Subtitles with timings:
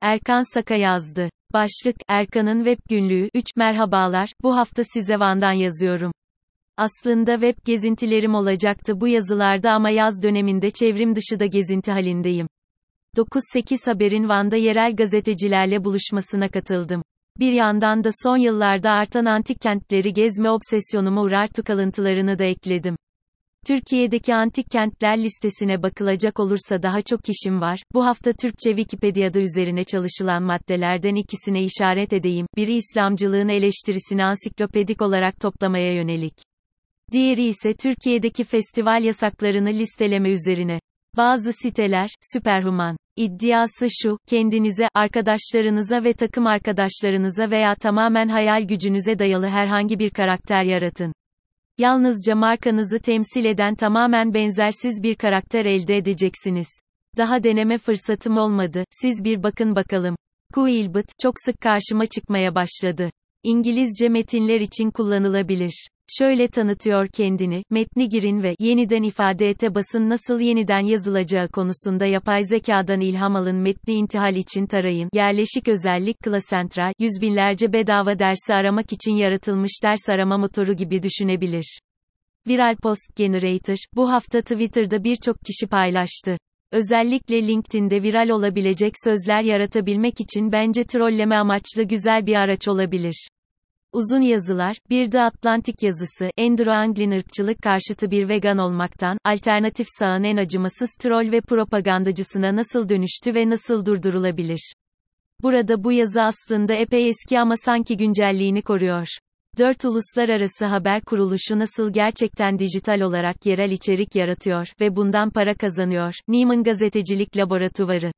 [0.00, 1.30] Erkan Saka yazdı.
[1.52, 6.12] Başlık, Erkan'ın web günlüğü, 3, merhabalar, bu hafta size Van'dan yazıyorum.
[6.76, 12.48] Aslında web gezintilerim olacaktı bu yazılarda ama yaz döneminde çevrim dışı da gezinti halindeyim.
[13.16, 17.02] 9-8 Haber'in Van'da yerel gazetecilerle buluşmasına katıldım.
[17.38, 22.96] Bir yandan da son yıllarda artan antik kentleri gezme obsesyonuma Urartu kalıntılarını da ekledim.
[23.66, 27.82] Türkiye'deki antik kentler listesine bakılacak olursa daha çok işim var.
[27.94, 32.46] Bu hafta Türkçe Wikipedia'da üzerine çalışılan maddelerden ikisine işaret edeyim.
[32.56, 36.34] Biri İslamcılığın eleştirisini ansiklopedik olarak toplamaya yönelik.
[37.12, 40.80] Diğeri ise Türkiye'deki festival yasaklarını listeleme üzerine.
[41.16, 42.96] Bazı siteler, süperhuman.
[43.16, 50.62] İddiası şu, kendinize, arkadaşlarınıza ve takım arkadaşlarınıza veya tamamen hayal gücünüze dayalı herhangi bir karakter
[50.62, 51.12] yaratın.
[51.78, 56.68] Yalnızca markanızı temsil eden tamamen benzersiz bir karakter elde edeceksiniz.
[57.16, 60.16] Daha deneme fırsatım olmadı, siz bir bakın bakalım.
[60.54, 63.10] Quillbot, çok sık karşıma çıkmaya başladı.
[63.42, 65.88] İngilizce metinler için kullanılabilir.
[66.08, 72.44] Şöyle tanıtıyor kendini, metni girin ve yeniden ifade ete basın nasıl yeniden yazılacağı konusunda yapay
[72.44, 75.08] zekadan ilham alın metni intihal için tarayın.
[75.14, 81.78] Yerleşik özellik Klasentral, yüz binlerce bedava dersi aramak için yaratılmış ders arama motoru gibi düşünebilir.
[82.48, 86.36] Viral Post Generator, bu hafta Twitter'da birçok kişi paylaştı.
[86.72, 93.28] Özellikle LinkedIn'de viral olabilecek sözler yaratabilmek için bence trolleme amaçlı güzel bir araç olabilir.
[93.96, 100.24] Uzun yazılar, bir de Atlantik yazısı, Andrew Anglin ırkçılık karşıtı bir vegan olmaktan, alternatif sağın
[100.24, 104.72] en acımasız troll ve propagandacısına nasıl dönüştü ve nasıl durdurulabilir?
[105.42, 109.06] Burada bu yazı aslında epey eski ama sanki güncelliğini koruyor.
[109.58, 116.14] 4 Uluslararası Haber Kuruluşu nasıl gerçekten dijital olarak yerel içerik yaratıyor ve bundan para kazanıyor?
[116.28, 118.12] Neiman Gazetecilik Laboratuvarı